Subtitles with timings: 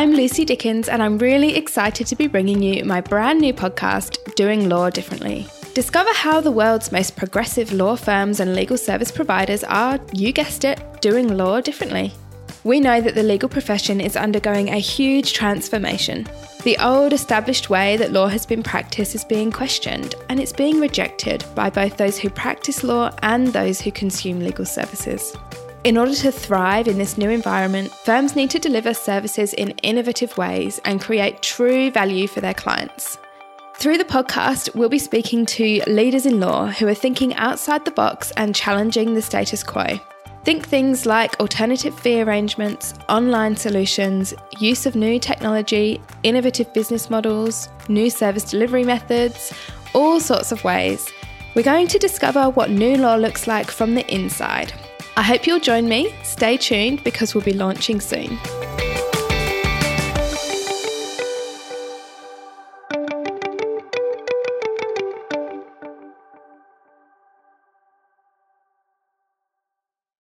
[0.00, 4.34] I'm Lucy Dickens, and I'm really excited to be bringing you my brand new podcast,
[4.34, 5.46] Doing Law Differently.
[5.74, 10.64] Discover how the world's most progressive law firms and legal service providers are, you guessed
[10.64, 12.14] it, doing law differently.
[12.64, 16.26] We know that the legal profession is undergoing a huge transformation.
[16.62, 20.80] The old established way that law has been practiced is being questioned, and it's being
[20.80, 25.36] rejected by both those who practice law and those who consume legal services.
[25.82, 30.36] In order to thrive in this new environment, firms need to deliver services in innovative
[30.36, 33.16] ways and create true value for their clients.
[33.76, 37.92] Through the podcast, we'll be speaking to leaders in law who are thinking outside the
[37.92, 39.98] box and challenging the status quo.
[40.44, 47.70] Think things like alternative fee arrangements, online solutions, use of new technology, innovative business models,
[47.88, 49.54] new service delivery methods,
[49.94, 51.10] all sorts of ways.
[51.54, 54.74] We're going to discover what new law looks like from the inside.
[55.20, 56.14] I hope you'll join me.
[56.22, 58.38] Stay tuned because we'll be launching soon.